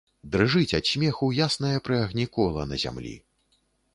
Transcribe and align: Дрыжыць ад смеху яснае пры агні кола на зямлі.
Дрыжыць 0.35 0.77
ад 0.77 0.85
смеху 0.91 1.27
яснае 1.47 1.75
пры 1.87 1.95
агні 2.05 2.25
кола 2.37 2.65
на 2.73 2.81
зямлі. 2.87 3.15